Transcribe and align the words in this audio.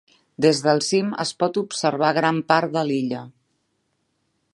Des 0.43 0.59
del 0.67 0.79
cim 0.85 1.11
es 1.23 1.33
pot 1.43 1.59
observar 1.63 2.09
gran 2.19 2.39
part 2.53 2.73
de 2.79 2.83
l'illa. 2.89 3.21